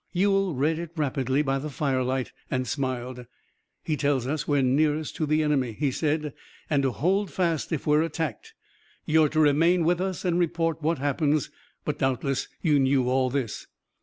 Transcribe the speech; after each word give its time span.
Ewell 0.13 0.55
read 0.55 0.79
it 0.79 0.89
rapidly 0.95 1.43
by 1.43 1.59
the 1.59 1.69
firelight 1.69 2.31
and 2.49 2.67
smiled. 2.67 3.27
"He 3.83 3.95
tells 3.95 4.25
us 4.25 4.47
we're 4.47 4.63
nearest 4.63 5.15
to 5.17 5.27
the 5.27 5.43
enemy," 5.43 5.73
he 5.73 5.91
said, 5.91 6.33
"and 6.71 6.81
to 6.81 6.91
hold 6.91 7.29
fast, 7.29 7.71
if 7.71 7.85
we're 7.85 8.01
attacked. 8.01 8.55
You're 9.05 9.29
to 9.29 9.39
remain 9.39 9.83
with 9.85 10.01
us 10.01 10.25
and 10.25 10.39
report 10.39 10.81
what 10.81 10.97
happens, 10.97 11.51
but 11.85 11.99
doubtless 11.99 12.47
you 12.63 12.79
knew 12.79 13.07
all 13.07 13.29
this." 13.29 13.67